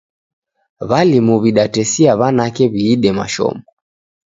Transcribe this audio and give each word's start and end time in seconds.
W'alimu 0.89 1.33
w'idatesia 1.41 2.11
w'anake 2.19 2.63
w'iide 2.73 3.09
mashomo. 3.17 3.63